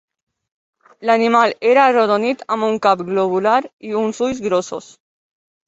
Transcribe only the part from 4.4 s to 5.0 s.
grossos.